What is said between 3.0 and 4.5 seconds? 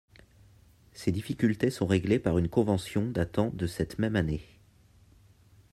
datant de cette même année.